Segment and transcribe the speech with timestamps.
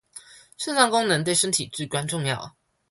[0.57, 2.55] 腎臟功能對身體至關重要